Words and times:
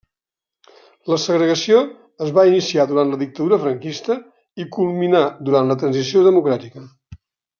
La 1.11 1.17
segregació 1.23 1.81
es 2.27 2.31
va 2.37 2.45
iniciar 2.53 2.85
durant 2.93 3.11
la 3.13 3.19
dictadura 3.25 3.61
Franquista 3.67 4.17
i 4.65 4.67
culminà 4.77 5.23
durant 5.51 5.71
la 5.73 5.77
transició 5.85 6.25
democràtica. 6.31 6.87